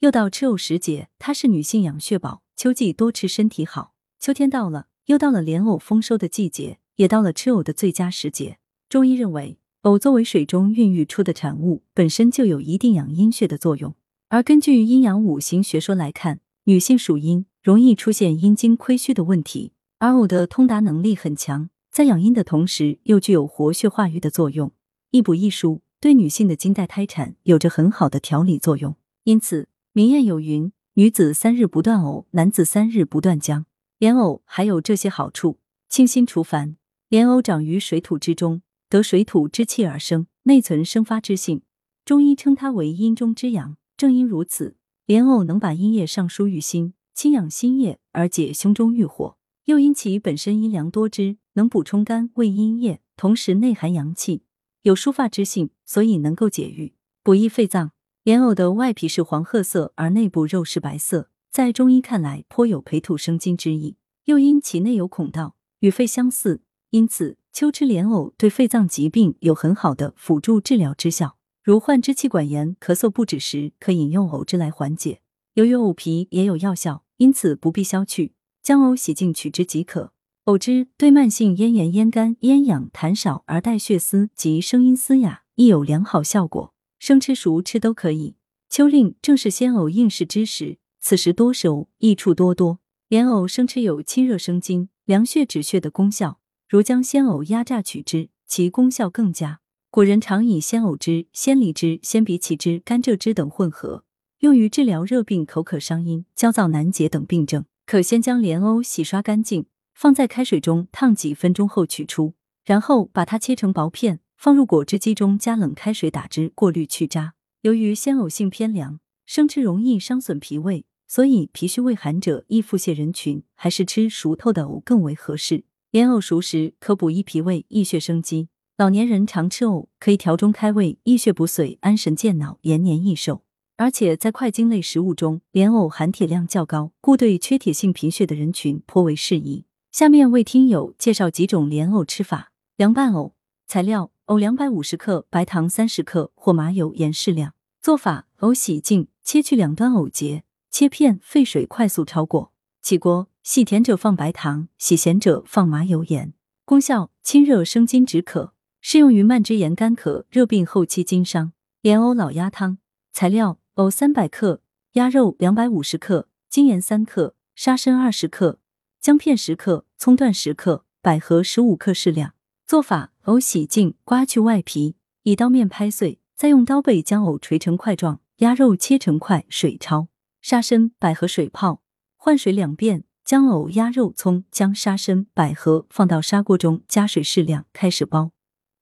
[0.00, 3.94] 又到吃藕时节，它是女性养血宝，秋季多吃身体好。
[4.20, 8.58] 秋天到了，又到了莲藕丰收的季节，也到了吃藕的最佳时节。
[8.88, 13.96] 中医认为，藕作为水中孕育出的产物，本身就有一定养阴血的作用。
[14.28, 24.70] 而根据阴阳五行学说来看，女性属阴，容易出现阴经亏虚的问题，而藕的通达能力很强，在养阴的同时，又具有活血化瘀的作用，
[25.10, 28.94] 易补益疏，对女性的经带胎产有着很好的调理作用。
[29.24, 29.68] 因此，
[29.98, 33.66] 民谚有云：“女子三日不断藕，男子三日不断姜。”
[33.98, 35.58] 莲藕还有这些好处：
[35.88, 36.76] 清心除烦。
[37.08, 41.62] 莲藕长于水土之中，得水土之气而生，内存生发之性。
[42.04, 43.76] 中医称它为阴中之阳。
[43.96, 54.44] 正因如此，莲藕能把阴液上输于心，清养心液而解胸中郁火；又因其本身阴凉多汁，能补充肝胃阴液，同时内含阳气，
[54.82, 56.94] 有疏发之性，所以能够解郁、
[57.24, 57.90] 补益肺脏。
[58.28, 63.96] 莲藕的外皮是黄褐色，而内部肉是白色，在中医看来颇有培土生金之意。
[64.26, 71.38] 又因其内有孔道，与肺相似，因此秋吃莲藕对肺脏疾病有很好的辅助治疗之效。
[71.64, 75.22] 如患支气管炎、咳嗽不止时，可饮用藕汁来缓解。
[75.54, 80.12] 由于藕皮也有药效，因此不必削去，将藕洗净取汁即可。
[80.44, 86.74] 藕汁对慢性咽炎、咽干、咽痒、痰少而带血丝及声音嘶哑亦有良好效果。
[86.98, 88.36] 生吃、熟吃都可以。
[88.68, 92.80] 秋令正是鲜藕应时之时，此时多食藕，益处多多。
[93.08, 99.60] 莲藕生吃有清热生津、凉血止血的功效，如将鲜藕压榨取汁，其功效更佳。
[99.90, 104.04] 古人常以鲜藕汁、鲜梨汁、鲜荸荠汁、甘蔗汁等混合，
[104.40, 107.64] 用于治疗热病、口渴伤阴、焦躁难解等病症。
[107.86, 112.34] 可先将莲藕洗刷干净，放在开水中烫几分钟后取出，
[112.66, 117.34] 然后把它切成薄片，放入果汁机中加冷开水打汁，过滤去渣。
[117.62, 125.64] 由于鲜藕性偏凉，生吃容易伤损脾胃，所以脾虚胃寒者、易腹泻人群，还是吃熟透的藕更为合适。
[125.90, 128.48] 莲藕熟食可补益脾胃、益血生机。
[128.76, 133.42] 老年人常吃藕，可以调中开胃、益血补髓、安神健脑、延年益寿。
[133.76, 139.64] 而且在快经类食物中，莲藕含铁量较高，故对缺铁性贫血的人群颇为适宜。
[139.90, 143.34] 下面为听友介绍几种莲藕吃法：凉拌藕。
[143.66, 147.54] 材料：藕两百五十克，白糖三十克，或麻油、盐适量。
[147.80, 152.52] 做法：藕洗净，切去两端藕节，切片沸水快速焯过。
[152.82, 156.34] 起锅，洗甜者放白糖，洗咸者放麻油、盐。
[156.66, 158.52] 功效：清热生津止渴。
[158.82, 161.52] 适用于慢支炎、干咳、热病后期经伤。
[161.80, 162.76] 莲藕老鸭汤
[163.10, 164.60] 材料：藕三百克，
[164.92, 168.58] 鸭肉两百五十克，精盐三克，沙参二十克，
[169.00, 172.34] 姜片十克，葱段十克，百合十五克适量。
[172.66, 180.06] 做法：藕洗净，刮去外皮，以刀面拍碎，再用刀背将藕锤成块状，鸭肉切成块，水焯。
[180.40, 181.82] 沙参、百合水泡，
[182.16, 188.30] 换水两遍，将藕、鸭肉、葱、姜、沙参、百合放到砂锅中，加水适量，开始煲。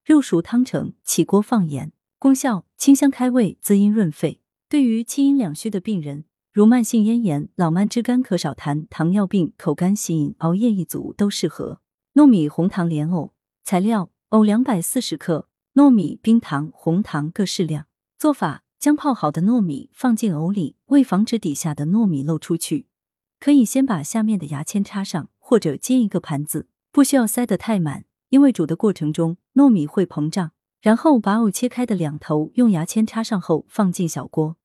[0.05, 1.91] 肉熟汤成，起锅放盐。
[2.21, 4.41] 功效：清香开胃，滋阴润肺。
[4.69, 11.81] 对于气阴两虚的病人，如慢性咽炎、老慢支干咳少痰、糖尿病、口干喜饮、熬夜一族都适合。
[12.15, 13.33] 糯米红糖莲藕
[13.65, 17.87] 材料：藕两百四十克，糯米、冰糖、红糖各适量。
[18.19, 22.89] 做法：将泡好的糯米放进藕里，为防止底下的糯米漏出去，
[23.39, 28.05] 可以先把下面的牙签插上，或者接一个盘子，不需要塞得太满。
[28.31, 30.51] 因为煮的过程中糯米会膨胀，
[30.81, 34.57] 然后把藕切开的两头用牙签插上后放进小锅，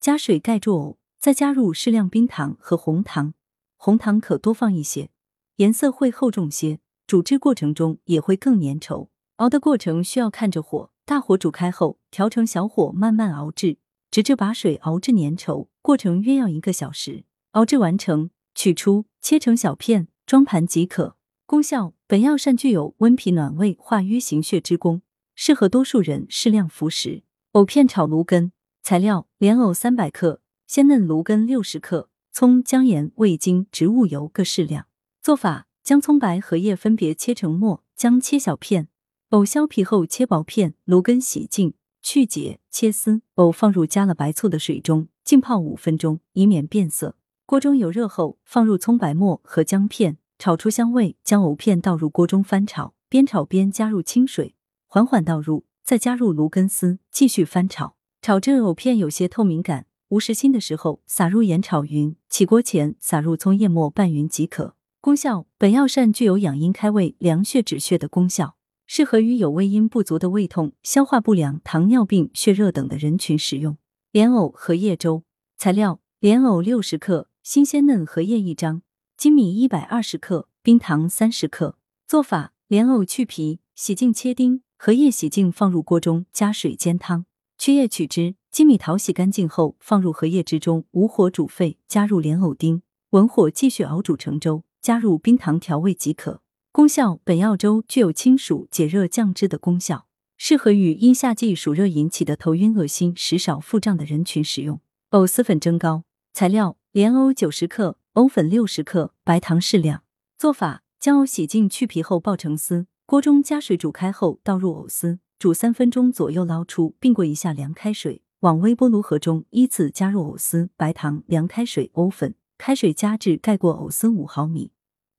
[0.00, 3.34] 加水盖住藕，再加入适量冰糖和红糖，
[3.76, 5.10] 红糖可多放一些，
[5.56, 9.08] 颜色会厚重些，煮制过程中也会更粘稠。
[9.38, 13.78] 熬的过程需要看着火，大火煮开后调成小火慢慢熬制，
[14.12, 17.24] 直至把水熬至粘稠，过程约要一个小时。
[17.50, 21.16] 熬制完成，取出切成小片，装盘即可。
[21.46, 25.02] 功效：本药膳具有温脾暖胃、化瘀行血之功，
[25.34, 27.24] 适合多数人适量服食。
[27.54, 28.52] 藕片炒芦根
[28.84, 34.86] 材料：莲藕三百克，鲜嫩芦根六十克，葱、姜、盐、味精、植物油各适量。
[35.20, 38.86] 做法：将葱白和叶分别切成末，姜切小片，
[39.30, 43.22] 藕削皮后切薄片，芦根洗净去节，切丝。
[43.34, 47.16] 藕放入加了白醋的水中浸泡五分钟，以免变色。
[47.44, 50.18] 锅中有热后，放入葱白末和姜片。
[50.38, 54.54] 炒出香味，将藕片倒入锅中翻炒，边炒边加入清水，
[54.86, 57.96] 缓缓倒入，再加入芦根丝，继续翻炒。
[58.22, 62.14] 炒至藕片有些透明感、无实心的时候，撒入盐炒匀。
[62.28, 64.76] 起锅前撒入葱叶末拌匀即可。
[65.02, 68.56] 功效：本药膳具有养阴开胃、凉血止血的功效，
[68.86, 73.78] 适合于有胃阴不足的胃痛、消化不良、糖尿病、血热等的人群食用。
[74.12, 75.22] 莲藕荷叶粥
[75.56, 78.82] 材料：莲藕六十克，新鲜嫩荷叶一张，
[79.18, 81.78] 粳米一百二十克，冰糖三十克。
[82.06, 87.24] 做法：莲藕去皮，洗净切丁；荷叶洗净放入锅中，加水煎汤，
[87.56, 88.34] 去叶取汁。
[88.52, 96.42] 粳米淘洗干净后放入荷叶汁中，无火煮沸，加入莲藕丁，文火继续熬煮成粥，加入冰糖调味即可。
[96.72, 100.06] 功效：本药粥具有清暑解热降脂的功效，
[100.36, 104.80] 适合于因夏季暑热引起的头晕恶心、食少腹胀的人群使用。
[105.10, 110.04] 藕丝粉蒸糕材料：莲藕九十克，藕粉六十克，白糖适量。
[110.38, 118.22] 做法：将藕洗净去皮后爆成丝，锅中加水煮开后倒入藕丝，煮三分钟左右捞出，并过一下凉开水。
[118.40, 124.70] 往微波炉盒中依次加入藕丝、白糖、凉开水、藕粉，开水加至盖过藕丝五毫米，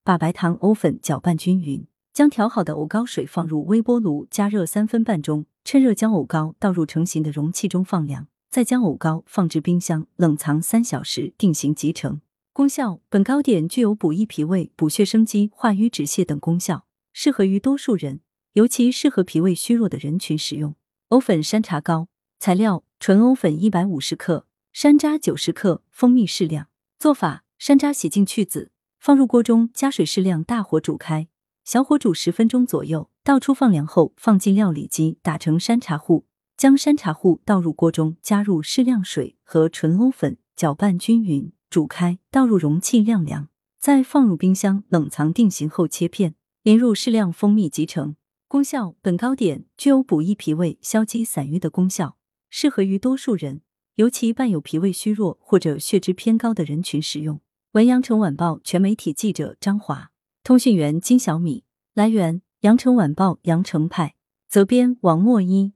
[0.04, 1.88] 把白糖、藕粉搅拌均匀。
[2.14, 12.22] 将调好的藕糕水放入微波炉加热三分半钟，趁热将藕糕倒入成型的容器中放凉，再将藕糕放置冰箱冷藏三小时，定型即成。
[12.54, 18.20] 功效：本糕点具有补益脾胃、补血生肌、化瘀止泻等功效，适合于多数人，
[18.54, 20.76] 尤其适合脾胃虚弱的人群使用。
[21.08, 22.08] 藕粉山茶糕
[22.40, 22.84] 材料。
[23.00, 26.68] 纯藕粉一百五十克，山楂九十克，蜂蜜适量。
[27.02, 28.70] 做法：山楂洗净去籽，
[29.00, 31.28] 放入锅中，加水适量，大火煮开，
[31.66, 36.26] 小火煮十分钟左右，倒出放凉后，放进料理机打成山茶糊，
[36.56, 43.48] 将山茶糊倒入锅中，加入适量水和纯藕粉，搅拌均匀，煮开，倒入容器晾凉，
[43.80, 48.16] 再放入冰箱冷藏定型后切片，淋入适量蜂蜜即成。
[48.48, 52.18] 功效：本糕点具有补益脾胃、消积散瘀的功效。
[52.52, 53.62] 适合于多数人，
[53.96, 57.42] 尤其伴有脾胃虚弱或者血脂偏高的人群使用。
[57.74, 60.12] 文阳城晚报全媒体记者张华，
[60.44, 61.64] 通讯员金小米。
[61.94, 64.16] 来源：阳城晚报阳城派，
[64.48, 65.74] 责编王墨一。